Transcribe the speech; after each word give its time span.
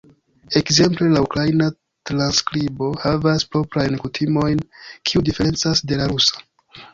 Ekzemple 0.59 1.09
la 1.09 1.19
ukraina 1.25 1.67
transskribo 2.09 2.87
havas 3.03 3.45
proprajn 3.57 3.99
kutimojn, 4.05 4.65
kiuj 5.11 5.23
diferencas 5.29 5.85
de 5.93 6.01
la 6.03 6.11
rusa. 6.15 6.45